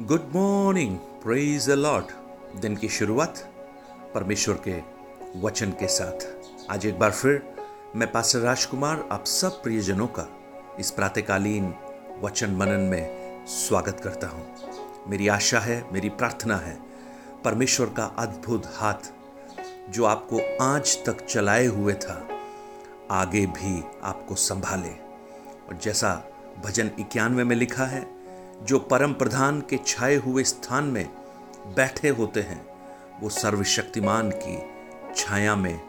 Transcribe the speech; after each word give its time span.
Good 0.00 0.22
morning 0.34 0.96
praise 0.98 1.70
allot 1.70 2.04
दिन 2.60 2.76
की 2.76 2.88
शुरुआत 2.88 3.38
परमेश्वर 4.14 4.54
के 4.68 4.80
वचन 5.40 5.70
के 5.70 5.86
साथ। 5.86 6.26
आज 6.70 6.86
एक 6.86 6.98
बार 6.98 7.10
फिर 7.10 7.42
मैं 7.96 8.12
पास्टर 8.12 8.38
राजकुमार 8.38 9.08
आप 9.12 9.24
सब 9.24 9.62
प्रियजनों 9.62 10.06
का 10.06 10.26
इस 10.80 10.90
प्रातकालीन 10.90 11.74
वचन 12.22 12.50
मनन 12.50 12.80
में 12.80 13.46
स्वागत 13.46 14.00
करता 14.04 14.26
हूँ। 14.26 14.46
मेरी 15.08 15.28
आशा 15.28 15.58
है, 15.58 15.84
मेरी 15.92 16.08
प्रार्थना 16.08 16.56
है, 16.56 16.78
परमेश्वर 17.44 17.86
का 17.86 18.04
अद्भुत 18.04 18.66
हाथ 18.66 19.12
जो 19.90 20.04
आपको 20.04 20.64
आज 20.64 21.04
तक 21.04 21.24
चलाए 21.26 21.66
हुए 21.66 21.94
था, 21.94 22.28
आगे 23.10 23.46
भी 23.46 23.84
आपको 24.02 24.34
संभाले। 24.34 24.92
और 25.68 25.78
जैसा 25.82 26.24
भजन 26.64 26.90
इक्यानवे 27.00 27.44
में 27.44 27.56
लिखा 27.56 27.84
है 27.84 28.23
जो 28.62 28.78
परम 28.78 29.12
प्रधान 29.12 29.60
के 29.60 29.78
छाए 29.86 30.14
हुए 30.14 30.44
स्थान 30.44 30.84
में 30.84 31.08
बैठे 31.66 32.08
होते 32.08 32.40
हैं, 32.40 32.66
वो 33.20 33.28
सर्वशक्तिमान 33.28 34.30
की 34.30 34.62
छाया 35.16 35.56
में 35.56 35.80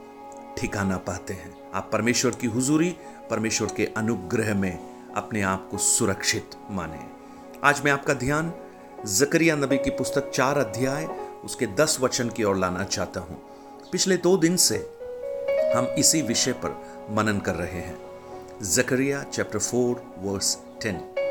ठिकाना 0.57 0.97
पाते 0.97 1.33
हैं। 1.33 1.71
आप 1.73 1.89
परमेश्वर 1.93 2.31
की 2.31 2.47
हुजूरी, 2.47 2.97
परमेश्वर 3.29 3.67
के 3.77 3.85
अनुग्रह 3.97 4.55
में 4.55 4.95
अपने 5.13 5.41
आप 5.41 5.67
को 5.71 5.77
सुरक्षित 5.77 6.51
माने। 6.71 6.99
आज 7.63 7.81
मैं 7.85 7.91
आपका 7.91 8.13
ध्यान 8.13 8.53
जकरिया 9.05 9.55
नबी 9.55 9.77
की 9.77 9.89
पुस्तक 9.89 10.31
चार 10.31 10.57
अध्याय, 10.57 11.05
उसके 11.43 11.67
दस 11.67 11.97
वचन 12.01 12.29
की 12.29 12.43
ओर 12.43 12.57
लाना 12.57 12.83
चाहता 12.83 13.19
हूँ। 13.19 13.41
पिछले 13.91 14.17
दो 14.17 14.37
दिन 14.37 14.55
से 14.57 14.77
हम 15.75 15.85
इसी 15.85 16.21
विषय 16.21 16.51
पर 16.51 16.69
मनन 17.11 17.39
कर 17.39 17.55
रहे 17.55 17.81
हैं। 17.81 17.97
Zechariah 18.61 19.23
chapter 19.23 19.59
four, 19.59 20.15
verse 20.19 20.57
ten. 20.81 21.24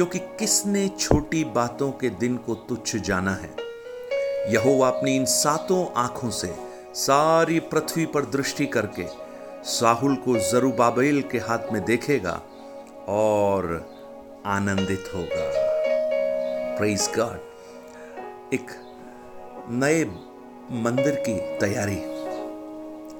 क्योंकि 0.00 0.18
किसने 0.18 0.88
छोटी 0.88 1.44
बातों 1.44 1.92
के 1.92 2.10
दिन 2.10 2.36
को 2.36 2.54
तुच्छ 2.54 2.96
जाना 2.96 3.34
है? 3.34 3.50
यहोवा 4.52 4.88
अपनी 4.88 5.16
इन 5.16 5.24
सातों 5.24 5.86
आँखों 5.96 6.30
से 6.30 6.54
सारी 6.94 7.60
पृथ्वी 7.60 8.06
पर 8.06 8.24
दृष्टि 8.24 8.66
करके 8.66 9.06
साहुल 9.64 10.14
को 10.16 10.38
जरूबाबेल 10.50 11.22
के 11.22 11.38
हाथ 11.38 11.72
में 11.72 11.84
देखेगा 11.84 12.42
और 13.08 13.90
आनंदित 14.46 15.04
होगा। 15.14 15.50
प्रेज 16.78 17.10
गॉड 17.18 17.40
एक 18.54 18.66
नए 19.70 20.04
मंदिर 20.72 21.24
की 21.28 21.58
तैयारी। 21.58 22.02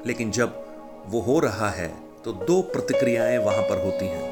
लेकिन 0.06 0.30
जब 0.30 0.66
वो 1.06 1.20
हो 1.20 1.38
रहा 1.38 1.70
है 1.70 1.94
तो 2.24 2.32
दो 2.32 2.62
प्रतिक्रियाएँ 2.62 3.38
वहाँ 3.38 3.62
पर 3.62 3.84
होती 3.84 4.06
हैं। 4.06 4.29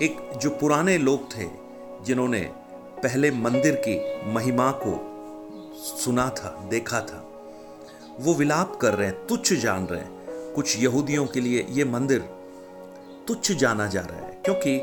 एक 0.00 0.16
जो 0.36 0.50
पुराने 0.50 0.96
लोग 0.98 1.30
थे, 1.30 1.46
जिन्होंने 2.04 2.40
पहले 3.02 3.30
मंदिर 3.30 3.74
की 3.86 3.96
महिमा 4.32 4.70
को 4.76 4.94
सुना 5.98 6.28
था, 6.28 6.66
देखा 6.70 7.00
था, 7.00 7.22
वो 8.20 8.34
विलाप 8.34 8.76
कर 8.76 8.94
रहे 8.94 9.08
हैं, 9.08 9.26
तुच्छ 9.26 9.52
जान 9.52 9.86
रहे 9.86 10.00
हैं। 10.00 10.52
कुछ 10.54 10.78
यहूदियों 10.78 11.26
के 11.26 11.40
लिए 11.40 11.66
ये 11.70 11.84
मंदिर 11.84 12.20
तुच्छ 13.28 13.52
जाना 13.52 13.86
जा 13.86 14.00
रहा 14.00 14.26
है, 14.26 14.40
क्योंकि 14.44 14.78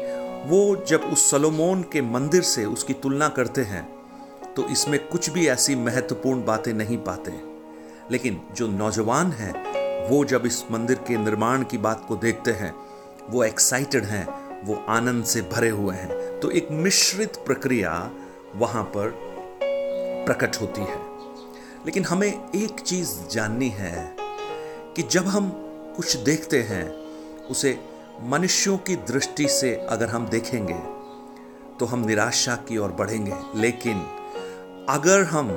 वो 0.50 0.86
जब 0.86 1.04
उस 1.04 1.30
सलोमोन 1.32 1.82
के 1.84 2.02
मंदिर 2.02 2.42
से 2.42 2.66
उसकी 2.66 2.94
तुलना 2.94 3.28
करते 3.30 3.62
हैं 3.62 3.88
तो 4.56 4.68
इसमें 4.70 5.00
कुछ 5.08 5.30
भी 5.30 5.48
ऐसी 5.48 5.76
महत्वपूर्ण 5.76 6.46
बातें 6.46 6.74
नहीं 6.74 6.98
पाते। 6.98 7.32
लेकिन 8.12 8.42
जो 8.56 8.68
नौजवान 8.68 9.32
हैं, 9.32 10.10
वो 10.10 10.24
जब 10.26 10.46
इस 10.46 10.64
मंदिर 10.72 11.00
के 11.08 11.18
निर्माण 11.18 11.64
की 11.64 11.78
बात 11.78 12.06
को 12.08 12.16
देखते 12.16 12.52
हैं, 12.52 12.74
वो 13.30 13.44
एक्साइटेड 13.44 14.04
हैं 14.04 14.26
वो 14.66 14.86
आनंद 14.90 15.26
से 15.26 15.42
भरे 15.42 15.70
हुए 15.70 15.96
हैं। 15.96 16.40
तो 16.40 16.52
एक 16.52 16.68
मिश्रित 16.72 17.36
प्रक्रिया 17.36 18.12
वहाँ 18.56 18.84
पर 18.84 19.12
प्रकट 20.26 20.56
होती 20.62 20.82
है। 20.82 20.98
लेकिन 21.86 22.06
हमें 22.06 22.50
एक 22.56 22.80
चीज़ 22.80 23.28
जाननी 23.32 23.70
है 23.70 24.16
कि 24.96 25.04
जब 25.04 25.26
हम 25.26 25.52
कुछ 25.98 26.16
देखते 26.16 26.62
हैं, 26.64 26.90
उसे 27.48 27.80
मनुष्यों 28.22 28.78
की 28.78 28.96
दृष्टि 28.96 29.48
से 29.48 29.76
अगर 29.76 30.06
हम 30.06 30.28
देखेंगे 30.28 30.80
तो 31.80 31.86
हम 31.86 32.00
निराशा 32.00 32.56
की 32.56 32.78
ओर 32.78 32.90
बढ़ेंगे। 32.90 33.34
लेकिन 33.56 33.98
अगर 34.90 35.24
हम 35.24 35.50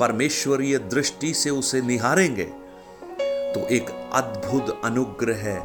परमेश्वरीय 0.00 0.78
दृष्टि 0.78 1.34
से 1.34 1.50
उसे 1.50 1.80
निहारेंगे 1.80 2.44
तो 3.54 3.66
एक 3.68 4.10
अद्भुत 4.12 4.80
अनुग्रह 4.84 5.58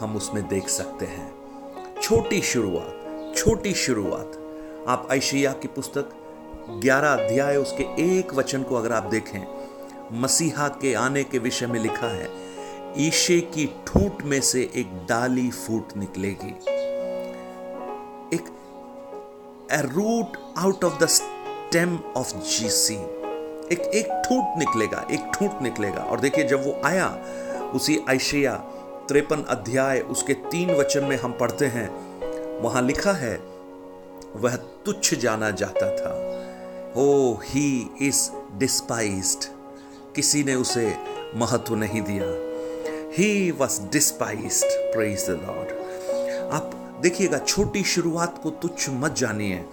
हम 0.00 0.16
उसमें 0.16 0.48
देख 0.48 0.68
सकते 0.68 1.06
हैं। 1.06 1.43
छोटी 2.04 2.42
शुरुआत 2.42 3.34
छोटी 3.36 3.74
शुरुआत। 3.74 4.32
आप 4.88 5.08
ऐशिया 5.10 5.52
की 5.52 5.68
पुस्तक 5.68 6.10
11 6.84 7.08
अध्याय, 7.08 7.56
उसके 7.56 7.82
एक 8.18 8.34
वचन 8.34 8.62
को 8.62 8.74
अगर 8.74 8.92
आप 8.92 9.02
देखें, 9.02 9.46
मसीहा 10.12 10.68
के 10.68 10.94
आने 10.94 11.24
के 11.24 11.38
विषय 11.38 11.66
में 11.66 11.80
लिखा 11.80 12.06
है, 12.06 12.28
ईशे 12.98 13.40
की 13.40 13.66
ठूट 13.86 14.22
में 14.22 14.40
से 14.40 14.70
एक 14.76 14.86
डाली 14.86 15.50
फूट 15.50 15.96
निकलेगी। 15.96 16.54
एक 18.36 18.44
root 19.72 20.36
out 20.58 20.84
of 20.84 21.04
the 21.04 21.06
stem 21.06 21.98
of 22.16 22.36
Jesse 22.36 22.96
एक 23.72 23.80
एक 23.94 24.22
ठूट 24.28 24.58
निकलेगा, 24.58 25.08
एक 25.10 25.20
ठूट 25.34 25.62
निकलेगा। 25.62 26.00
और 26.00 26.20
देखिए, 26.20 26.44
जब 26.44 26.66
वो 26.66 26.80
आया, 26.84 27.08
उसी 27.74 28.00
ऐशिया 28.10 28.64
त्रेपन 29.08 29.42
अध्याय, 29.42 30.00
उसके 30.00 30.34
तीन 30.34 30.70
वचन 30.74 31.04
में 31.04 31.16
हम 31.16 31.32
पढ़ते 31.32 31.66
हैं। 31.66 31.88
वहाँ 32.60 32.82
लिखा 32.82 33.12
है, 33.12 33.36
वह 34.36 34.56
तुच्छ 34.56 35.14
जाना 35.14 35.50
जाता 35.50 35.90
था। 35.96 36.12
ओ 36.96 37.34
ही 37.44 37.90
इज़ 38.02 38.30
डिस्पाइज्ड 38.58 39.44
किसी 40.14 40.44
ने 40.44 40.54
उसे 40.54 40.96
महत्व 41.34 41.74
नहीं 41.74 42.02
दिया। 42.02 42.24
He 43.18 43.50
was 43.50 43.80
despised 43.82 44.94
praise 44.94 45.26
the 45.26 45.30
lord 45.30 45.72
आप 46.52 46.70
देखिएगा, 47.02 47.38
छोटी 47.38 47.82
शुरुआत 47.84 48.40
को 48.42 48.50
तुच्छ 48.50 48.88
मत 48.90 49.12
जानिए। 49.12 49.64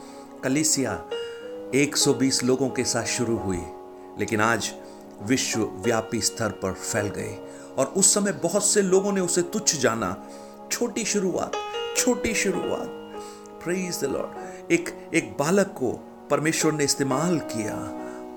कलिसिया 0.43 1.03
120 1.75 2.43
लोगों 2.43 2.69
के 2.69 2.83
साथ 2.83 3.03
शुरू 3.03 3.37
हुई, 3.37 3.61
लेकिन 4.19 4.41
आज 4.41 4.71
विश्व 5.21 5.61
व्यापी 5.61 6.21
स्तर 6.21 6.49
पर 6.49 6.73
फैल 6.73 7.07
गए। 7.07 7.37
और 7.77 7.85
उस 7.85 8.13
समय 8.13 8.31
बहुत 8.31 8.65
से 8.65 8.81
लोगों 8.81 9.11
ने 9.13 9.21
उसे 9.21 9.41
तुच्छ 9.41 9.75
जाना, 9.75 10.23
छोटी 10.71 11.05
शुरुआत 11.05 11.51
छोटी 11.97 12.33
शुरुआत। 12.33 12.87
प्रेज 13.63 14.01
द 14.01 14.03
लॉर्ड 14.03 14.71
एक 14.71 15.09
एक 15.13 15.35
बालक 15.39 15.67
को 15.67 15.91
परमेश्वर 16.29 16.71
ने 16.71 16.83
इस्तेमाल 16.83 17.39
किया। 17.39 17.75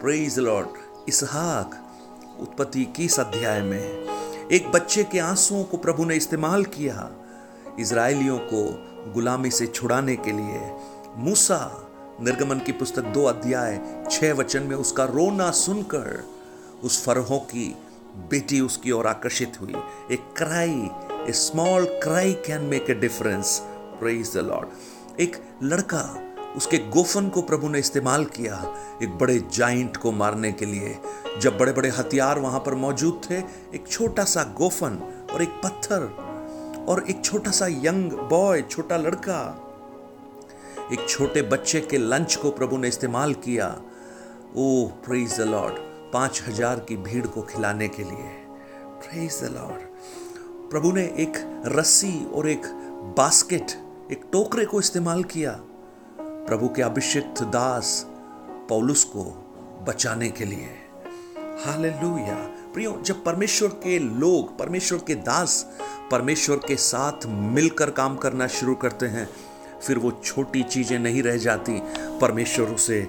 प्रेज 0.01 0.37
द 0.37 0.39
लॉर्ड 0.39 0.69
इसहाक, 1.09 1.95
उत्पत्ति 2.41 2.85
किस 2.85 3.21
अध्याय 3.21 3.63
में, 3.63 4.05
एक 4.53 4.73
बच्चे 4.73 5.05
के 5.05 5.19
आंसुओं 5.19 5.65
को 5.65 5.77
प्रभु 5.77 6.05
ने 6.05 6.17
इस्तेमाल 6.17 6.65
किया। 6.65 7.11
इसराइलियों 7.81 8.39
को 8.39 8.63
गुलामी 9.13 9.51
से 9.51 9.67
छुड़ाने 9.67 10.17
के 10.17 10.33
लिए। 10.33 10.73
मूसा, 11.17 11.89
निर्गमन 12.21 12.59
की 12.59 12.73
पुस्तक 12.73 13.03
दो 13.03 13.25
अध्याय 13.25 14.05
छह 14.11 14.33
वचन 14.33 14.63
में 14.63 14.77
उसका 14.77 15.05
रोना 15.05 15.51
सुनकर 15.51 16.34
उस 16.83 17.05
फरहों 17.05 17.39
की 17.39 17.75
बेटी 18.31 18.61
उसकी 18.61 18.91
ओर 18.91 19.07
आकर्षित 19.07 19.61
हुई। 19.61 19.75
एक 20.13 20.33
cry 20.37 20.91
a 21.29 21.33
small 21.33 21.85
cry 22.03 22.33
can 22.47 22.63
make 22.63 22.91
a 22.91 22.95
difference 22.95 23.59
praise 24.01 24.33
the 24.37 24.41
lord 24.41 25.21
एक 25.21 25.37
लड़का 25.63 26.03
उसके 26.57 26.79
गोफन 26.91 27.29
को 27.29 27.43
प्रभु 27.43 27.69
ने 27.69 27.79
इस्तेमाल 27.79 28.25
किया, 28.25 28.57
एक 29.03 29.17
बड़े 29.19 29.39
जाइंट 29.53 29.97
को 29.97 30.13
मारने 30.13 30.51
के 30.53 30.67
लिए। 30.67 30.97
जब 31.43 31.57
बड़े 31.59 31.73
बड़े 31.73 31.89
हथियार 31.89 32.39
वहाँ 32.39 32.61
पर 32.61 32.75
मौजूद 32.75 33.21
थे, 33.25 33.39
एक 33.75 33.89
छोटा 33.89 34.25
सा 34.25 34.43
गोफन 34.59 34.99
और 35.35 35.43
एक 35.43 35.61
पत्थर 35.65 36.07
और 36.89 37.05
एक 37.11 37.25
छोटा 37.25 37.51
सा 37.51 37.67
यंग 37.67 38.13
बॉय 38.31 38.63
छोटा 38.63 38.97
लड़का, 38.97 39.41
एक 40.93 41.09
छोटे 41.09 41.43
बच्चे 41.43 41.81
के 41.81 41.99
लंच 41.99 42.37
को 42.37 42.51
प्रभु 42.51 42.77
ने 42.77 42.89
इस्तेमाल 42.89 43.35
किया। 43.35 43.69
ओ 44.57 44.87
प्रेज 45.05 45.39
द 45.39 45.49
लॉर्ड 45.49 45.75
पाँच 46.15 46.43
हज़ार 46.49 46.79
की 46.79 46.97
भीड़ 46.97 47.27
को 47.27 47.43
खिलाने 47.43 47.89
के 47.89 48.03
लिए। 48.03 49.49
लॉर्ड 49.49 49.81
प्रभु 50.71 50.93
ने 50.93 51.03
एक 51.03 51.33
रस्सी 51.67 52.25
और 52.25 52.49
एक 52.49 52.67
बास्केट, 53.19 53.71
एक 54.13 54.25
टोकरे 54.33 54.65
को 54.65 54.81
इस्तेमाल 54.81 55.25
किया। 55.25 55.53
प्रभु 56.21 56.69
के 56.69 56.83
अभिषिक्त 56.83 57.43
दास 57.43 58.07
पौलुस 58.69 59.05
को 59.05 59.25
बचाने 59.89 60.29
के 60.31 60.45
लिए। 60.45 60.69
हालेलुया 61.65 62.35
प्रियो, 62.75 63.01
जब 63.05 63.25
परमेश्वर 63.25 63.69
के 63.69 63.99
लोग, 63.99 64.59
परमेश्वर 64.59 64.99
के 64.99 65.15
दास, 65.15 65.77
परमेश्वर 66.11 66.57
के 66.57 66.77
साथ 66.77 67.27
मिलकर 67.27 67.91
काम 67.91 68.17
करना 68.17 68.47
शुरू 68.47 68.75
करते 68.75 69.07
हैं, 69.07 69.29
फिर 69.83 69.99
वो 69.99 70.11
छोटी 70.25 70.63
चीज़ें 70.63 70.99
नहीं 70.99 71.23
रह 71.23 71.37
जाती। 71.37 71.81
परमेश्वर 72.21 72.67
उसे 72.67 73.09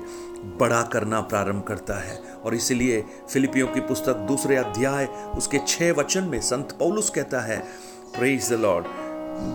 बड़ा 0.60 0.82
करना 0.82 1.22
प्रारंभ 1.22 1.64
करता 1.64 1.96
है। 1.96 2.18
और 2.46 2.56
इसीलिए 2.56 3.04
फिलिपियों 3.30 3.68
की 3.68 3.80
पुस्तक 3.80 4.14
दूसरे 4.14 4.56
अध्याय, 4.56 5.06
उसके 5.38 5.60
छह 5.68 5.92
वचन 5.92 6.24
में 6.24 6.42
संत 6.42 6.76
पौलुस 6.80 7.10
कहता 7.10 7.40
है 7.40 7.60
प्रेज 8.18 8.50
द 8.50 8.54
लॉर्ड 8.54 8.86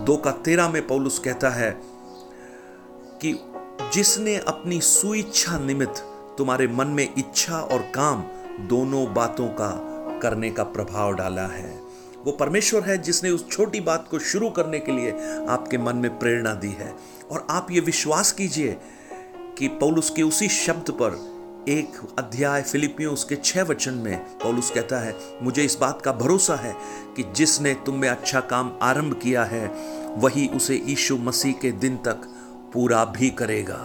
दो 0.06 0.16
का 0.16 0.30
तेरह 0.30 0.68
में 0.68 0.86
पौलुस 0.86 1.18
कहता 1.18 1.50
है 1.50 1.70
कि 3.22 3.38
जिसने 3.94 4.36
अपनी 4.36 4.80
सुइच्छा 4.80 5.58
निमित्त 5.58 6.06
तुम्हारे 6.38 6.68
मन 6.68 6.86
में 6.86 7.14
इच्छा 7.18 7.60
और 7.60 7.80
काम 7.80 8.24
दोनों 8.60 9.14
बातों 9.14 9.48
का 9.48 9.70
करने 10.22 10.50
का 10.50 10.62
प्रभाव 10.62 11.12
डाला 11.12 11.46
है। 11.46 11.80
वो 12.24 12.32
परमेश्वर 12.32 12.82
है 12.82 12.98
जिसने 12.98 13.30
उस 13.30 13.50
छोटी 13.50 13.80
बात 13.80 14.08
को 14.10 14.18
शुरू 14.18 14.50
करने 14.50 14.78
के 14.78 14.92
लिए 14.92 15.10
आपके 15.48 15.78
मन 15.78 15.96
में 15.96 16.18
प्रेरणा 16.18 16.54
दी 16.54 16.70
है। 16.70 16.94
और 17.30 17.46
आप 17.50 17.66
ये 17.70 17.80
विश्वास 17.80 18.32
कीजिए 18.32 18.76
कि 19.60 19.68
पौलुस 19.68 20.08
के 20.10 20.22
उसी 20.22 20.48
शब्द 20.48 20.90
पर 20.90 21.14
एक 21.68 21.96
अध्याय 22.18 22.62
फिलिपियों 22.62 23.12
उसके 23.12 23.36
छह 23.36 23.62
वचन 23.62 23.94
में 23.94 24.18
पौलुस 24.42 24.70
कहता 24.70 24.98
है, 25.00 25.14
मुझे 25.42 25.64
इस 25.64 25.76
बात 25.80 26.00
का 26.02 26.12
भरोसा 26.12 26.54
है 26.56 26.74
कि 27.16 27.24
जिसने 27.36 27.74
तुम 27.86 27.94
में 27.94 28.08
अच्छा 28.08 28.40
काम 28.40 28.70
आरंभ 28.82 29.14
किया 29.22 29.44
है, 29.44 29.66
वही 30.16 30.46
उसे 30.48 30.76
यीशु 30.76 31.16
मसीह 31.16 31.52
के 31.52 31.72
दिन 31.72 31.96
तक 31.96 32.22
पूरा 32.74 33.04
भी 33.04 33.30
करेगा। 33.30 33.76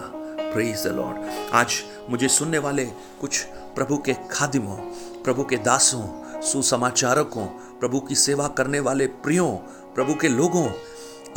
प्रेज 0.54 0.84
द 0.84 0.92
लॉर्ड 0.92 1.52
आज 1.54 1.82
मुझे 2.10 2.28
सुनने 2.28 2.58
वाले 2.58 2.86
कुछ 3.22 3.42
प्रभु 3.76 3.98
के 3.98 4.14
खादिमों, 4.32 4.76
प्रभु 5.24 5.44
के 5.44 5.58
दासों, 5.58 6.42
सुसमाचारकों, 6.42 7.46
प्रभु 7.80 8.00
की 8.00 8.16
सेवा 8.16 8.48
करने 8.48 8.80
वाले 8.80 9.08
प्रियों, 9.08 9.52
प्रभु 9.96 10.14
के 10.14 10.28
लोगों, 10.28 10.68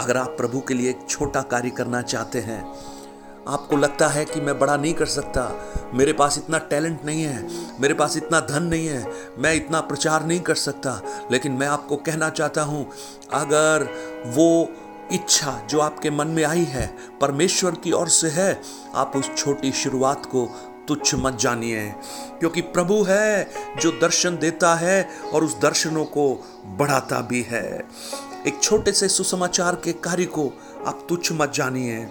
अगर 0.01 0.17
आप 0.17 0.37
प्रभु 0.37 0.61
के 0.61 0.75
लिए 0.75 0.91
एक 0.91 1.07
छोटा 1.09 1.43
कार्य 1.43 1.71
करना 1.71 2.03
चाहते 2.03 2.41
हैं 2.41 2.63
आपको 3.49 3.77
लगता 3.77 4.09
है 4.09 4.25
कि 4.25 4.41
मैं 4.41 4.59
बड़ा 4.59 4.77
नहीं 4.77 4.95
कर 4.95 5.07
सकता। 5.07 5.73
मेरे 5.95 6.13
पास 6.13 6.39
इतना 6.39 6.59
टैलेंट 6.59 7.05
नहीं 7.05 7.23
है, 7.23 7.49
मेरे 7.81 7.95
पास 7.95 8.17
इतना 8.17 8.41
धन 8.41 8.63
नहीं 8.63 8.87
है, 8.87 9.13
मैं 9.39 9.55
इतना 9.55 9.81
प्रचार 9.81 10.25
नहीं 10.25 10.41
कर 10.41 10.55
सकता। 10.55 11.01
लेकिन 11.33 11.53
मैं 11.53 11.67
आपको 11.67 11.97
कहना 11.97 12.31
चाहता 12.31 12.63
हूँ, 12.63 12.91
अगर 13.33 13.89
वो 14.27 14.69
इच्छा 15.13 15.67
जो 15.71 15.81
आपके 15.81 16.11
मन 16.11 16.27
में 16.27 16.45
आई 16.45 16.65
है, 16.65 16.97
परमेश्वर 17.21 17.75
की 17.75 17.93
ओर 17.93 18.09
से 18.09 18.29
है, 18.29 18.61
आप 18.95 19.13
उस 19.17 19.31
छोटी 19.37 19.73
शुरुआत 19.73 20.27
को 20.27 20.49
तुच्छ 20.89 21.15
मत 21.15 21.35
जानिए। 21.35 21.95
क्योंकि 22.41 22.61
प्रभु 22.61 23.03
है 23.03 23.51
जो 23.81 23.91
दर्शन 23.91 24.37
देता 24.37 24.75
है 24.75 25.09
और 25.35 25.45
उस 25.45 25.61
दर्शनों 25.61 26.05
को 26.05 26.45
बढ़ाता 26.67 27.21
भी 27.21 27.43
है। 27.43 27.85
एक 28.47 28.63
छोटे 28.63 28.93
से 28.93 29.09
सुसमाचार 29.09 29.75
के 29.75 29.93
कार्य 29.93 30.25
को 30.25 30.53
आप 30.87 31.07
तुच्छ 31.09 31.33
मत 31.33 31.53
जानिए। 31.53 32.09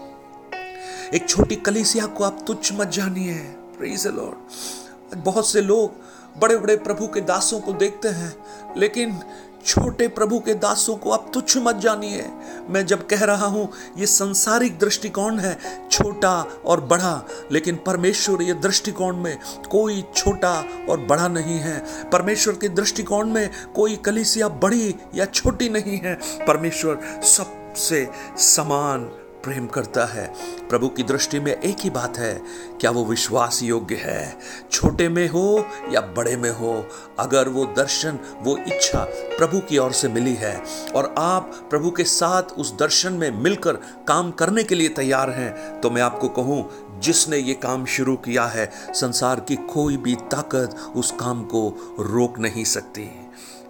एक 1.13 1.27
छोटी 1.30 1.56
कलीसिया 1.56 2.06
को 2.06 2.24
आप 2.24 2.44
तुच्छ 2.48 2.71
मत 2.74 2.88
जानिए। 2.88 3.33
प्रेज 3.77 4.07
लॉर्ड 4.07 5.15
बहुत 5.15 5.50
से 5.50 5.62
लोग 5.62 6.39
बड़े 6.39 6.57
बड़े 6.57 6.75
प्रभु 6.77 7.07
के 7.07 7.21
दासों 7.21 7.59
को 7.59 7.74
देखते 7.74 8.07
हैं, 8.07 8.33
लेकिन 8.77 9.19
छोटे 9.65 10.07
प्रभु 10.07 10.39
के 10.39 10.54
दासों 10.54 10.95
को 10.95 11.12
आप 11.12 11.30
तुच्छ 11.33 11.57
मत 11.57 11.75
जानिए। 11.75 12.25
मैं 12.69 12.86
जब 12.86 13.06
कह 13.07 13.24
रहा 13.24 13.45
हूँ, 13.45 13.69
ये 13.98 14.06
संसारिक 14.06 14.77
दृष्टिकोण 14.80 15.39
है, 15.39 15.57
छोटा 15.92 16.33
और 16.65 16.81
बड़ा, 16.81 17.24
लेकिन 17.51 17.75
परमेश्वर 17.75 18.42
ये 18.42 18.54
दृष्टिकोण 18.54 19.18
में 19.18 19.38
कोई 19.71 20.04
छोटा 20.15 20.54
और 20.89 21.00
बड़ा 21.00 21.27
नहीं 21.27 21.59
है। 21.59 21.80
परमेश्वर 22.09 22.54
के 22.54 22.69
दृष्टिकोण 22.69 23.31
में 23.31 23.50
कोई 23.75 23.95
कलिसिया 23.95 24.48
बड़ी 24.48 24.95
या 25.15 25.25
छोटी 25.25 25.69
नहीं 25.69 26.00
है। 26.00 26.15
परमेश्वर 26.48 27.00
सबसे 27.25 28.07
समान 28.38 29.09
प्रेम 29.47 29.67
करता 29.67 30.05
है। 30.05 30.25
प्रभु 30.69 30.88
की 30.89 31.03
दृष्टि 31.03 31.39
में 31.39 31.51
एक 31.53 31.77
ही 31.79 31.89
बात 31.89 32.17
है, 32.17 32.33
क्या 32.81 32.89
वो 32.91 33.03
विश्वास 33.05 33.61
योग्य 33.63 33.95
है? 33.95 34.38
छोटे 34.71 35.07
में 35.09 35.27
हो 35.29 35.65
या 35.91 36.01
बड़े 36.17 36.35
में 36.38 36.49
हो, 36.51 36.85
अगर 37.19 37.49
वो 37.49 37.65
दर्शन, 37.77 38.19
वो 38.41 38.57
इच्छा 38.57 39.03
प्रभु 39.38 39.59
की 39.59 39.77
ओर 39.77 39.91
से 39.91 40.07
मिली 40.07 40.33
है 40.33 40.55
और 40.95 41.13
आप 41.17 41.51
प्रभु 41.69 41.91
के 41.91 42.03
साथ 42.05 42.51
उस 42.57 42.73
दर्शन 42.79 43.13
में 43.13 43.29
मिलकर 43.33 43.73
काम 44.07 44.31
करने 44.31 44.63
के 44.63 44.75
लिए 44.75 44.89
तैयार 44.89 45.29
हैं 45.29 45.79
तो 45.81 45.89
मैं 45.89 46.01
आपको 46.01 46.29
कहूँ, 46.29 46.99
जिसने 46.99 47.38
ये 47.38 47.53
काम 47.53 47.85
शुरू 47.85 48.15
किया 48.17 48.45
है, 48.45 48.69
संसार 48.94 49.39
की 49.39 49.55
कोई 49.69 49.97
भी 49.97 50.15
ताकत 50.31 50.75
उस 50.95 51.11
काम 51.11 51.44
को 51.45 51.69
रोक 51.99 52.39
नहीं 52.39 52.63
सकती। 52.65 53.09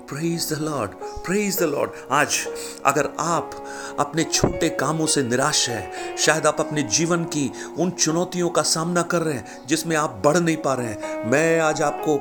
Praise 0.10 0.48
the 0.54 0.58
lord 0.58 0.92
praise 1.26 1.58
the 1.60 1.64
lord 1.64 1.92
आज 2.12 2.38
अगर 2.86 3.10
आप 3.20 3.52
अपने 4.00 4.24
छोटे 4.24 4.70
कामों 4.72 5.06
से 5.06 5.24
निराश 5.24 5.68
हैं, 5.70 6.16
शायद 6.18 6.48
आप 6.48 6.60
अपने 6.60 6.84
जीवन 6.84 7.24
की 7.26 7.52
उन 7.80 7.92
चुनौतियों 7.92 8.50
का 8.50 8.62
सामना 8.64 9.02
कर 9.04 9.22
रहे 9.22 9.34
हैं 9.34 9.66
जिसमें 9.68 9.96
आप 9.96 10.22
बढ़ 10.26 10.38
नहीं 10.38 10.56
पा 10.58 10.74
रहे 10.74 10.88
हैं। 10.88 11.30
मैं 11.32 11.60
आज 11.60 11.82
आपको 11.82 12.16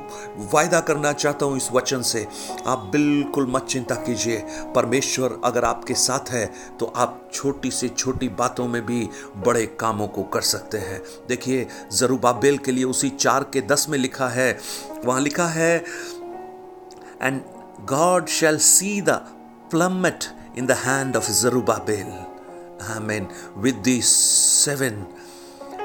वायदा 0.55 0.81
करना 0.81 1.13
चाहता 1.13 1.47
हूँ 1.47 1.57
इस 1.57 1.71
वचन 1.73 2.03
से। 2.03 2.27
आप 2.67 2.89
बिल्कुल 2.93 3.47
मत 3.51 3.67
चिंता 3.67 3.95
कीजिए। 3.97 4.43
परमेश्वर 4.77 5.41
अगर 5.45 5.65
आपके 5.65 5.95
साथ 5.97 6.31
है 6.31 6.47
तो 6.81 6.93
आप 6.97 7.29
छोटी 7.33 7.71
से 7.71 7.89
छोटी 7.89 8.29
बातों 8.29 8.69
में 8.69 8.85
भी 8.87 9.09
बड़े 9.47 9.67
कामों 9.81 10.09
को 10.09 10.23
कर 10.25 10.41
सकते 10.45 10.79
हैं। 10.81 11.03
देखिए 11.29 11.67
जरूबाबेल 11.93 12.59
के 12.59 12.73
लिए 12.73 12.85
उसी 12.85 13.11
चार 13.11 13.51
के 13.53 13.61
दस 13.65 13.87
में 13.89 13.99
लिखा 13.99 14.29
है। 14.29 14.57
वहाँ 15.05 15.21
लिखा 15.21 15.47
है 15.49 15.77
and 17.23 17.41
God 17.86 18.30
shall 18.30 18.60
see 18.60 19.02
the 19.02 19.22
plummet 19.70 20.32
in 20.56 20.68
the 20.68 20.76
hand 20.76 21.16
of 21.16 21.24
Zerubbabel. 21.24 22.28
Amen. 22.82 23.30
With 23.56 23.84
these 23.84 24.08
seven, 24.08 25.08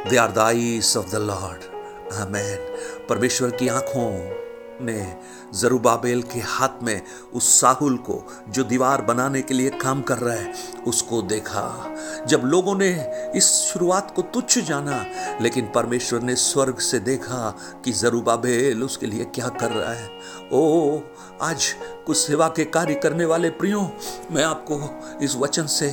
they 0.09 0.19
are 0.19 0.33
the 0.33 0.41
eyes 0.41 0.97
of 0.97 1.11
the 1.11 1.21
Lord. 1.21 1.65
Amen. 2.13 2.59
परमेश्वर 3.09 3.51
की 3.51 3.69
आंखों 3.69 4.11
ने 4.85 5.17
जरूबाबेल 5.54 6.22
के 6.22 6.40
हाथ 6.40 6.84
में 6.84 7.02
उस 7.34 7.62
साहुल 7.62 7.98
को 7.98 8.34
जो 8.50 8.64
दीवार 8.64 9.02
बनाने 9.02 9.42
के 9.42 9.54
लिए 9.54 9.70
काम 9.70 10.02
कर 10.02 10.18
रहा 10.18 10.36
है, 10.36 10.54
उसको 10.88 11.22
देखा। 11.22 11.96
जब 12.28 12.42
लोगों 12.46 12.76
ने 12.76 13.12
इस 13.36 13.46
शुरुआत 13.46 14.14
को 14.16 14.22
तुच्छ 14.22 14.60
जाना, 14.60 15.06
लेकिन 15.42 15.72
परमेश्वर 15.76 16.22
ने 16.22 16.36
स्वर्ग 16.36 16.78
से 16.78 17.00
देखा 17.00 17.58
कि 17.86 17.92
जरूबाबेल 17.92 18.84
उसके 18.84 19.06
लिए 19.06 19.26
क्या 19.26 19.48
कर 19.48 19.72
रहा 19.72 19.94
है। 19.94 20.10
ओ, 20.54 21.00
आज 21.42 21.76
कुछ 22.06 22.18
सेवा 22.18 22.48
के 22.48 22.66
कार्य 22.66 22.94
करने 22.94 23.26
वाले 23.26 23.50
प्रियो, 23.50 23.92
मैं 24.32 24.44
आपको 24.44 25.02
इस 25.22 25.36
वचन 25.36 25.66
से 25.66 25.88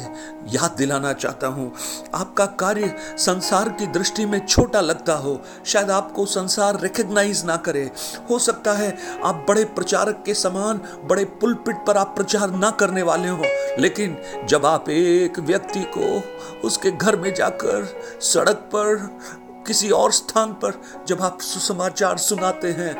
याद 0.49 0.75
दिलाना 0.79 1.13
चाहता 1.13 1.47
हूँ। 1.47 1.75
आपका 2.15 2.47
कार्य 2.47 2.97
संसार 3.19 3.69
की 3.69 3.87
दृष्टि 3.87 4.27
में 4.27 4.47
छोटा 4.47 4.81
लगता 4.81 5.15
हो। 5.15 5.41
शायद 5.67 5.91
आपको 5.91 6.27
संसार 6.27 6.81
रिकग्नाइज 6.81 7.45
ना 7.45 7.57
करे। 7.57 7.91
हो 8.31 8.39
सकता 8.39 8.73
है 8.73 8.97
आप 9.25 9.45
बड़े 9.49 9.65
प्रचारक 9.65 10.23
के 10.27 10.35
समान 10.35 10.81
बड़े 11.05 11.25
पुलपिट 11.25 11.77
पर 11.87 11.97
आप 11.97 12.13
प्रचार 12.17 12.51
ना 12.51 12.71
करने 12.71 13.03
वाले 13.03 13.29
हो। 13.29 13.43
लेकिन 13.79 14.17
जब 14.45 14.67
आप 14.67 14.89
एक 14.89 15.39
व्यक्ति 15.39 15.81
को 15.99 16.23
उसके 16.65 16.91
घर 16.91 17.17
में 17.17 17.35
जाकर 17.35 18.03
सड़क 18.21 18.57
पर, 18.75 19.19
किसी 19.67 19.91
और 19.91 20.13
स्थान 20.13 20.53
पर, 20.53 20.81
जब 21.09 21.23
आप 21.23 21.41
सुसमाचार 21.41 22.19
सुनाते 22.19 22.69
हैं 22.69 22.99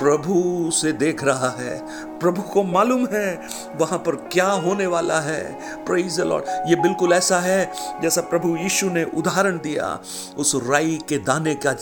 प्रभु 0.00 0.34
उसे 0.68 0.92
देख 0.92 1.24
रहा 1.24 1.48
है। 1.50 1.78
प्रभु 2.18 2.42
को 2.42 2.62
मालूम 2.62 3.06
है 3.06 3.40
वहाँ 3.76 3.98
पर 3.98 4.16
क्या 4.32 4.46
होने 4.46 4.86
वाला 4.86 5.20
है। 5.20 5.42
प्रेज 5.84 6.20
लॉर्ड 6.20 6.44
ये 6.68 6.76
बिल्कुल 6.76 7.12
ऐसा 7.12 7.38
है 7.40 7.72
जैसा 8.02 8.20
प्रभु 8.20 8.56
यीशु 8.56 8.90
ने 8.90 9.04
उदाहरण 9.16 9.58
दिया। 9.58 9.98
उस 10.38 10.54
राई 10.66 10.98
के 11.08 11.18
दाने 11.18 11.54
का, 11.54 11.72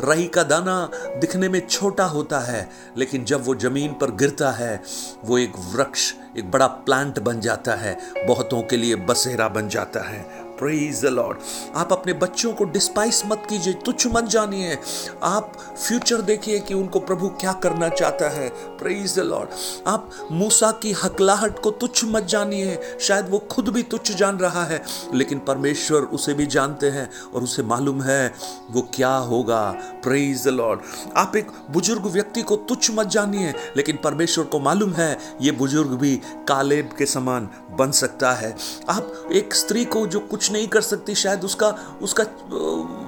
राई 0.00 0.26
का 0.26 0.42
दाना 0.42 0.90
दिखने 1.20 1.48
में 1.48 1.60
छोटा 1.66 2.04
होता 2.04 2.38
है, 2.38 2.68
लेकिन 2.96 3.24
जब 3.24 3.44
वो 3.44 3.54
ज़मीन 3.54 3.92
पर 3.92 4.10
गिरता 4.10 4.50
है, 4.50 4.82
वो 5.24 5.38
एक 5.38 5.52
वृक्ष, 5.74 6.12
एक 6.38 6.50
बड़ा 6.50 6.66
प्लांट 6.66 7.18
बन 7.18 7.40
जाता 7.40 7.74
है। 7.74 7.98
बहुतों 8.26 8.62
के 8.62 8.76
लिए 8.76 8.96
बसेरा 8.96 9.48
बन 9.48 9.68
जाता 9.68 10.00
है। 10.00 10.49
प्रेज 10.60 11.00
द 11.02 11.08
लॉर्ड 11.08 11.38
आप 11.76 11.92
अपने 11.92 12.12
बच्चों 12.14 12.52
को 12.52 12.64
डिस्पाइस 12.66 13.22
मत 13.26 13.46
कीजिए, 13.50 13.74
तुच्छ 13.76 14.06
मत 14.06 14.24
जानिए। 14.26 14.78
आप 15.22 15.52
फ्यूचर 15.78 16.20
देखिए 16.22 16.58
कि 16.60 16.74
उनको 16.74 17.00
प्रभु 17.00 17.28
क्या 17.40 17.52
करना 17.62 17.88
चाहता 17.90 18.28
है। 18.28 18.48
प्रेज 18.78 19.18
द 19.18 19.22
लॉर्ड 19.22 19.48
आप 19.86 20.10
मूसा 20.32 20.70
की 20.72 20.92
हकलाहट 20.94 21.58
को 21.58 21.70
तुच्छ 21.72 22.04
मत 22.04 22.24
जानिए। 22.24 22.78
शायद 23.00 23.28
वो 23.30 23.38
खुद 23.50 23.68
भी 23.68 23.82
तुच्छ 23.84 24.12
जान 24.12 24.38
रहा 24.38 24.64
है, 24.64 24.82
लेकिन 25.14 25.38
परमेश्वर 25.40 26.02
उसे 26.10 26.34
भी 26.34 26.46
जानते 26.48 26.90
हैं 26.90 27.08
और 27.34 27.42
उसे 27.42 27.62
मालूम 27.64 28.02
है 28.02 28.32
वो 28.70 28.82
क्या 28.94 29.14
होगा। 29.30 29.60
प्रेज 30.02 30.44
द 30.44 30.48
लॉर्ड 30.50 30.80
आप 31.16 31.36
एक 31.36 31.50
बुज़ुर्ग 31.70 32.06
व्यक्ति 32.08 32.42
को 32.42 32.56
तुच्छ 32.58 32.90
मत 32.90 33.06
जानिए, 33.08 33.54
लेकिन 33.76 33.98
परमेश्वर 34.04 34.44
को 34.44 34.60
मालूम 34.60 34.92
है 34.92 35.16
ये 35.40 35.50
बुज़ुर्ग 35.52 35.90
भी 35.92 36.16
कालेब 36.48 36.94
के 36.98 37.06
समान 37.06 37.48
बन 37.78 37.90
सकता 37.92 38.32
है। 38.32 38.54
आप 38.88 39.28
एक 39.32 39.54
स्त्री 39.54 39.84
को 39.86 40.06
जो 40.06 40.20
कुछ 40.20 40.49
नहीं 40.50 40.66
कर 40.68 40.80
सकती, 40.80 41.14
शायद 41.14 41.44
उसका 41.44 41.68
उसका 42.02 42.24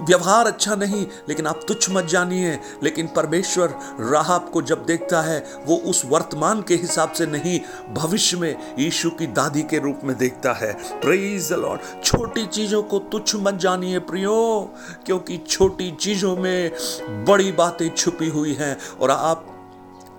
व्यवहार 0.09 0.47
अच्छा 0.47 0.75
नहीं। 0.75 1.07
लेकिन 1.29 1.47
आप 1.47 1.61
तुच्छ 1.69 1.91
मत 1.91 2.05
जानिए, 2.05 2.59
लेकिन 2.83 3.07
परमेश्वर 3.07 3.75
राहब 4.01 4.51
को 4.53 4.63
जब 4.63 4.85
देखता 4.87 5.21
है, 5.23 5.39
वो 5.67 5.77
उस 5.77 6.03
वर्तमान 6.07 6.63
के 6.63 6.75
हिसाब 6.75 7.13
से 7.13 7.27
नहीं, 7.27 7.59
भविष्य 7.95 8.37
में 8.37 8.77
यीशु 8.79 9.11
की 9.11 9.27
दादी 9.33 9.63
के 9.63 9.79
रूप 9.79 10.01
में 10.05 10.17
देखता 10.19 10.53
है। 10.53 10.73
प्रेज 11.01 11.53
लॉर्ड 11.53 12.05
छोटी 12.05 12.47
चीज़ों 12.47 12.83
को 12.83 12.99
तुच्छ 12.99 13.35
मत 13.37 13.55
जानिए 13.55 13.99
प्रियो, 14.01 14.71
क्योंकि 15.07 15.39
छोटी 15.49 15.91
चीज़ों 15.91 16.37
में 16.37 16.71
बड़ी 17.25 17.53
बातें 17.53 17.89
छुपी 17.91 18.29
हुई 18.29 18.55
हैं, 18.55 18.77
और 19.01 19.11
आप 19.11 19.47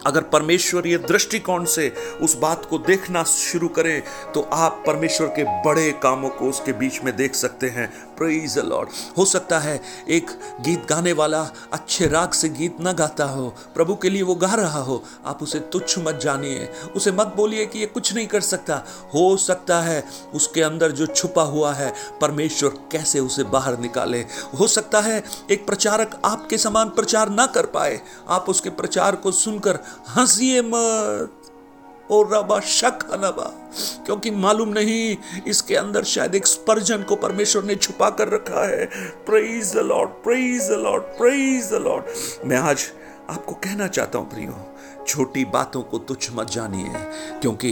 अगर 0.06 0.22
परमेश्वरीय 0.34 0.98
दृष्टिकोण 1.00 1.66
से 1.66 1.90
उस 2.22 2.38
बात 2.38 2.66
को 2.66 2.78
देखना 2.80 3.24
शुरू 3.26 3.68
करें 3.70 4.02
तो 4.34 4.42
आप 4.54 4.84
परमेश्वर 4.88 5.28
के 5.30 5.44
बड़े 5.64 5.92
कामों 6.04 6.30
को 6.30 6.50
उसके 6.50 6.74
बीच 6.74 7.02
में 7.04 7.16
देख 7.16 7.36
सकते 7.36 7.70
हैं। 7.70 7.88
प्रेज 8.18 8.58
लॉर्ड 8.60 8.90
हो 9.18 9.26
सकता 9.26 9.60
है 9.60 9.80
एक 10.10 10.30
गीत 10.62 10.86
गाने 10.90 11.14
वाला 11.14 11.42
अच्छे 11.74 12.08
राग 12.08 12.32
से 12.32 12.50
गीत 12.50 12.80
ना 12.80 12.94
गाता 12.94 13.26
हो, 13.26 13.48
प्रभु 13.76 13.96
के 13.96 14.10
लिए 14.10 14.22
वो 14.22 14.36
गा 14.36 14.54
रहा 14.54 14.80
हो। 14.80 15.02
आप 15.26 15.42
उसे 15.44 15.60
तुच्छ 15.74 15.98
मत 16.00 16.20
जानिए, 16.24 16.70
उसे 16.96 17.12
मत 17.12 17.34
बोलिए 17.36 17.66
कि 17.66 17.80
ये 17.80 17.86
कुछ 17.86 18.14
नहीं 18.14 18.28
कर 18.28 18.42
सकता। 18.42 18.76
हो 19.14 19.36
सकता 19.38 19.80
है 19.82 20.04
उसके 20.34 20.62
अंदर 20.62 20.92
जो 20.92 21.06
छुपा 21.06 21.44
हुआ 21.44 21.74
है, 21.74 21.94
परमेश्वर 22.22 22.70
कैसे 22.92 23.20
उसे 23.20 23.44
बाहर 23.46 23.80
निकाले। 23.80 24.20
हो 24.60 24.68
सकता 24.68 25.02
है 25.02 25.24
एक 25.52 25.66
प्रचारक 25.66 26.20
आपके 26.26 26.58
समान 26.58 26.90
प्रचार 26.92 27.30
ना 27.30 27.46
कर 27.48 27.66
पाए। 27.68 28.00
आप 28.30 28.50
उसके 28.50 28.70
प्रचार 28.72 29.16
को 29.16 29.32
सुनकर 29.34 29.80
हंसिए 30.10 30.62
मत। 30.64 31.40
और 32.12 32.28
रबा 32.34 32.60
शक 32.60 33.00
नबा 33.16 33.46
क्योंकि 34.06 34.32
मालूम 34.32 34.70
नहीं 34.70 35.16
इसके 35.48 35.76
अंदर 35.76 36.04
शायद 36.04 36.36
एक 36.36 36.48
स्पर्जन 36.48 37.04
को 37.04 37.16
परमेश्वर 37.16 37.64
ने 37.64 37.76
छुपा 37.76 38.10
कर 38.10 38.28
रखा 38.30 38.66
है। 38.68 38.86
Praise 39.26 39.74
the 39.76 39.84
lord 39.84 40.10
praise 40.24 40.70
the 40.70 40.80
lord 40.80 41.04
praise 41.18 41.70
the 41.72 41.82
lord 41.84 42.06
मैं 42.46 42.58
आज 42.60 42.86
आपको 43.30 43.54
कहना 43.56 43.88
चाहता 43.88 44.20
हूँ 44.20 44.30
प्रियो, 44.30 44.56
छोटी 45.08 45.46
बातों 45.48 45.82
को 45.82 45.98
तुच्छ 46.00 46.30
मत 46.34 46.50
जानिए, 46.50 46.92
क्योंकि 47.42 47.72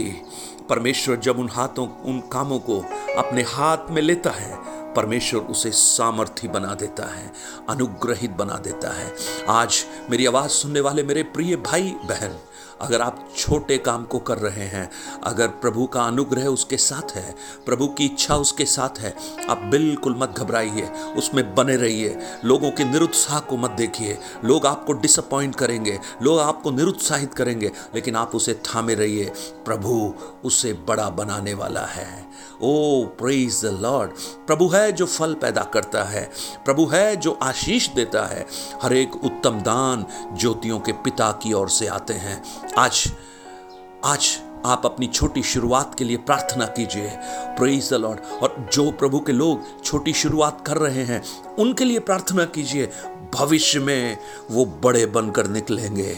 परमेश्वर 0.68 1.16
जब 1.16 1.38
उन 1.38 1.48
हाथों, 1.48 1.88
उन 2.02 2.20
कामों 2.32 2.58
को 2.60 2.78
अपने 3.18 3.42
हाथ 3.48 3.90
में 3.90 4.02
लेता 4.02 4.30
है 4.30 4.56
परमेश्वर 4.96 5.40
उसे 5.40 5.70
सामर्थ्य 5.70 6.48
बना 6.48 6.74
देता 6.74 7.06
है, 7.06 7.32
अनुग्रहित 7.68 8.30
बना 8.30 8.54
देता 8.54 8.92
है। 8.92 9.16
आज 9.48 9.84
मेरी 10.10 10.26
आवाज़ 10.26 10.50
सुनने 10.50 10.80
वाले 10.80 11.02
मेरे 11.02 11.22
प्रिय 11.22 11.56
भाई, 11.56 11.96
बहन, 12.04 12.38
अगर 12.80 13.02
आप 13.02 13.28
छोटे 13.36 13.78
काम 13.78 14.04
को 14.04 14.18
कर 14.18 14.38
रहे 14.38 14.64
हैं, 14.64 14.90
अगर 15.24 15.48
प्रभु 15.48 15.86
का 15.86 16.02
अनुग्रह 16.02 16.46
उसके 16.46 16.76
साथ 16.76 17.16
है, 17.16 17.34
प्रभु 17.66 17.86
की 17.86 18.04
इच्छा 18.04 18.36
उसके 18.36 18.64
साथ 18.64 18.98
है, 18.98 19.16
आप 19.48 19.58
बिल्कुल 19.58 20.16
मत 20.18 20.34
घबराइए, 20.38 20.90
उसमें 21.16 21.54
बने 21.54 21.76
रहिए, 21.76 22.18
लोगों 22.44 22.70
के 22.70 22.84
निरुत्साह 22.84 23.40
को 23.40 23.56
मत 23.56 23.70
देखिए, 23.70 24.18
लोग 24.44 24.66
आपको 24.66 24.92
डिसअपॉइंट 24.92 25.54
करेंगे, 25.54 26.00
लोग 26.22 26.40
आपको 26.40 26.70
निरुत्साहित 26.70 27.34
करेंगे, 27.34 27.72
लेकिन 27.94 28.16
आप 28.16 28.34
उसे 28.34 28.54
थामे 28.54 28.94
रहिए, 28.94 29.24
प्रभु 29.64 30.14
उसे 30.44 30.72
बड़ा 30.72 31.10
बनाने 31.10 31.54
वाला 31.54 31.84
है। 31.84 32.31
ओ 32.62 33.04
प्रेज 33.18 33.60
द 33.64 33.78
लॉर्ड 33.82 34.10
प्रभु 34.46 34.68
है 34.68 34.92
जो 34.92 35.06
फल 35.06 35.34
पैदा 35.34 35.62
करता 35.64 36.04
है, 36.04 36.30
प्रभु 36.64 36.86
है 36.86 37.16
जो 37.16 37.38
आशीष 37.42 37.88
देता 37.88 38.24
है। 38.26 38.46
हर 38.82 38.92
एक 38.92 39.24
उत्तम 39.24 39.60
दान 39.60 40.06
ज्योतियों 40.36 40.78
के 40.80 40.92
पिता 40.92 41.30
की 41.32 41.52
ओर 41.52 41.68
से 41.68 41.86
आते 41.86 42.14
हैं। 42.14 42.42
आज 42.78 43.04
आज 44.04 44.36
आप 44.66 44.82
अपनी 44.84 45.06
छोटी 45.06 45.42
शुरुआत 45.42 45.94
के 45.94 46.04
लिए 46.04 46.16
प्रार्थना 46.16 46.66
कीजिए। 46.66 47.10
प्रेज 47.58 47.88
द 47.90 47.94
लॉर्ड 47.94 48.20
और 48.42 48.54
जो 48.72 48.90
प्रभु 48.90 49.20
के 49.20 49.32
लोग 49.32 49.82
छोटी 49.84 50.12
शुरुआत 50.12 50.62
कर 50.66 50.76
रहे 50.76 51.02
हैं, 51.04 51.22
उनके 51.58 51.84
लिए 51.84 51.98
प्रार्थना 51.98 52.44
कीजिए। 52.44 52.90
भविष्य 53.34 53.80
में 53.80 54.18
वो 54.50 54.64
बड़े 54.64 55.06
बनकर 55.06 55.46
निकलेंगे। 55.46 56.16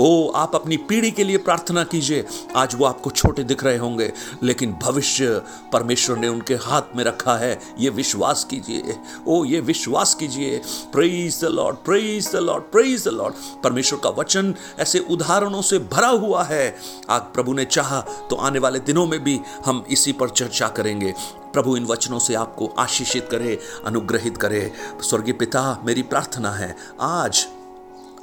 ओ, 0.00 0.30
आप 0.30 0.54
अपनी 0.54 0.76
पीढ़ी 0.76 1.10
के 1.10 1.24
लिए 1.24 1.36
प्रार्थना 1.36 1.84
कीजिए। 1.84 2.24
आज 2.56 2.74
वो 2.74 2.84
आपको 2.84 3.10
छोटे 3.10 3.44
दिख 3.44 3.64
रहे 3.64 3.76
होंगे, 3.76 4.12
लेकिन 4.42 4.72
भविष्य 4.72 5.42
परमेश्वर 5.72 6.16
ने 6.16 6.28
उनके 6.28 6.54
हाथ 6.54 6.82
में 6.96 7.04
रखा 7.04 7.36
है। 7.36 7.60
ये 7.78 7.90
विश्वास 7.90 8.44
कीजिए। 8.44 8.96
ओ, 9.28 9.44
ये 9.44 9.60
विश्वास 9.60 10.14
कीजिए। 10.14 10.60
Praise 10.92 11.40
the 11.40 11.44
lord 11.44 11.76
praise 11.76 12.32
the 12.32 12.36
lord 12.36 12.64
praise 12.64 13.04
the 13.04 13.08
lord 13.08 13.34
परमेश्वर 13.64 13.98
का 13.98 14.10
वचन 14.10 14.54
ऐसे 14.78 14.98
उदाहरणों 14.98 15.62
से 15.62 15.78
भरा 15.78 16.08
हुआ 16.08 16.44
है। 16.44 16.76
आज 17.10 17.22
प्रभु 17.22 17.52
ने 17.52 17.64
चाहा 17.64 18.00
तो 18.30 18.36
आने 18.36 18.58
वाले 18.58 18.78
दिनों 18.78 19.06
में 19.06 19.24
भी 19.24 19.40
हम 19.64 19.84
इसी 19.90 20.12
पर 20.12 20.28
चर्चा 20.28 20.68
करेंगे। 20.68 21.14
प्रभु 21.56 21.76
इन 21.76 21.84
वचनों 21.84 22.18
से 22.18 22.34
आपको 22.34 22.66
आशीषित 22.78 23.28
करे, 23.30 23.58
अनुग्रहित 23.86 24.36
करे। 24.36 24.72
स्वर्गीय 25.00 25.34
पिता, 25.34 25.62
मेरी 25.84 26.02
प्रार्थना 26.02 26.50
है, 26.50 26.76
आज 27.00 27.46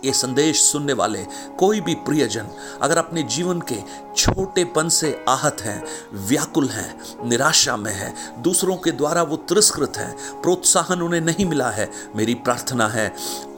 ये 0.05 0.11
संदेश 0.13 0.61
सुनने 0.61 0.93
वाले 0.93 1.25
कोई 1.59 1.81
भी 1.81 1.95
प्रियजन, 1.95 2.47
अगर 2.81 2.97
अपने 2.97 3.23
जीवन 3.23 3.61
के 3.61 3.75
छोटेपन 4.15 4.89
से 4.89 5.13
आहत 5.29 5.61
हैं, 5.61 5.83
व्याकुल 6.27 6.67
हैं, 6.69 6.95
निराशा 7.25 7.75
में 7.77 7.91
हैं। 7.93 8.41
दूसरों 8.43 8.75
के 8.77 8.91
द्वारा 8.91 9.23
वो 9.23 9.35
तिरस्कृत 9.37 9.97
हैं। 9.97 10.41
प्रोत्साहन 10.41 11.01
उन्हें 11.01 11.21
नहीं 11.21 11.45
मिला 11.45 11.69
है। 11.69 11.89
मेरी 12.15 12.33
प्रार्थना 12.35 12.87
है, 12.87 13.07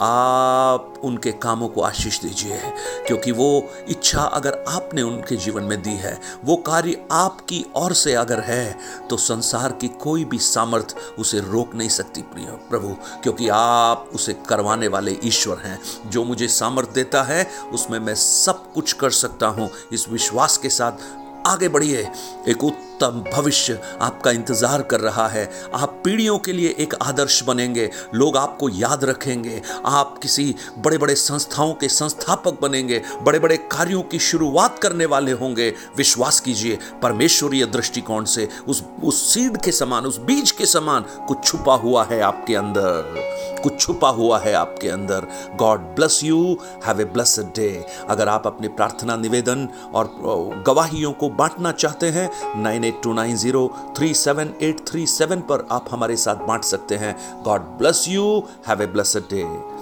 आप 0.01 0.93
उनके 1.03 1.31
कामों 1.33 1.67
को 1.67 1.81
आशीष 1.81 2.19
दीजिए, 2.21 2.59
क्योंकि 3.07 3.31
वो 3.31 3.47
इच्छा 3.89 4.21
अगर 4.21 4.63
आपने 4.67 5.01
उनके 5.01 5.35
जीवन 5.35 5.63
में 5.63 5.81
दी 5.81 5.95
है, 5.95 6.19
वो 6.45 6.55
कार्य 6.57 7.05
आपकी 7.11 7.63
ओर 7.75 7.93
से 7.93 8.13
अगर 8.15 8.39
है 8.39 8.77
तो 9.09 9.17
संसार 9.17 9.71
की 9.71 9.87
कोई 10.01 10.25
भी 10.25 10.39
सामर्थ 10.39 10.95
उसे 11.19 11.39
रोक 11.41 11.75
नहीं 11.75 11.89
सकती, 11.89 12.21
प्रिय 12.23 12.45
प्रभु, 12.69 12.95
क्योंकि 13.23 13.47
आप 13.49 14.09
उसे 14.15 14.33
करवाने 14.49 14.87
वाले 14.87 15.17
ईश्वर 15.23 15.57
हैं। 15.57 15.79
जो 16.05 16.23
मुझे 16.23 16.47
सामर्थ 16.47 16.89
देता 16.89 17.23
है, 17.23 17.43
उसमें 17.73 17.99
मैं 17.99 18.15
सब 18.15 18.71
कुछ 18.73 18.93
कर 18.93 19.09
सकता 19.11 19.47
हूँ। 19.47 19.69
इस 19.93 20.07
विश्वास 20.45 20.57
के 20.57 20.69
साथ 20.69 20.91
आगे 21.47 21.67
बढ़िए। 21.69 22.07
एक 22.47 22.63
उत्तम 22.95 23.23
भविष्य 23.31 23.79
आपका 24.01 24.31
इंतज़ार 24.31 24.81
कर 24.81 24.99
रहा 24.99 25.27
है। 25.27 25.49
आप 25.75 26.01
पीढ़ियों 26.03 26.37
के 26.39 26.53
लिए 26.53 26.75
एक 26.79 26.93
आदर्श 27.03 27.41
बनेंगे। 27.43 27.89
लोग 28.13 28.37
आपको 28.37 28.69
याद 28.69 29.03
रखेंगे। 29.05 29.61
आप 29.85 30.17
किसी 30.21 30.55
बड़े 30.79 30.97
बड़े 30.97 31.15
संस्थाओं 31.15 31.73
के 31.73 31.87
संस्थापक 31.89 32.61
बनेंगे। 32.61 33.01
बड़े 33.23 33.39
बड़े 33.39 33.57
कार्यों 33.71 34.01
की 34.03 34.19
शुरुआत 34.19 34.79
करने 34.79 35.05
वाले 35.05 35.31
होंगे। 35.33 35.69
विश्वास 35.97 36.39
कीजिए 36.39 36.77
परमेश्वरीय 37.03 37.65
दृष्टिकोण 37.67 38.25
से 38.25 38.47
उस 38.67 38.83
उस 39.03 39.21
सीड 39.33 39.57
के 39.57 39.71
समान, 39.71 40.05
उस 40.05 40.19
बीज 40.19 40.51
के 40.51 40.65
समान 40.65 41.05
कुछ 41.27 41.43
छुपा 41.43 41.75
हुआ 41.75 42.03
है 42.05 42.21
आपके 42.21 42.55
अंदर। 42.55 43.13
कुछ 43.63 43.79
छुपा 43.79 44.09
हुआ 44.11 44.39
है 44.39 44.53
आपके 44.53 44.89
अंदर। 44.89 45.27
God 45.57 45.79
bless 45.95 46.23
you 46.23 46.57
have 46.85 47.01
a 47.01 47.05
blessed 47.05 47.53
day 47.55 47.69
अगर 48.09 48.29
आप 48.29 48.47
अपने 48.47 48.67
प्रार्थना 48.69 49.15
निवेदन 49.17 49.67
और 49.93 50.11
गवाहियों 50.67 51.11
को 51.13 51.29
बांटना 51.35 51.71
चाहते 51.73 52.09
हैं 52.09 52.29
nine 52.57 52.83
eight 52.87 53.01
two 53.03 53.13
nine 53.13 53.35
zero 53.35 53.67
three 53.97 54.13
seven 54.13 54.53
eight 54.61 54.85
three 54.87 55.05
seven 55.07 55.41
पर 55.41 55.67
आप 55.71 55.85
हमारे 55.91 56.15
साथ 56.15 56.45
बांट 56.47 56.63
सकते 56.63 56.95
हैं। 56.95 57.15
God 57.43 57.61
bless 57.77 58.05
you. 58.09 58.43
Have 58.67 58.81
a 58.81 58.85
blessed 58.85 59.29
day. 59.29 59.43